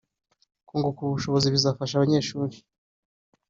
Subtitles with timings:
[0.67, 2.55] kunguka ubu bushobozi bizafasha abanyeshuri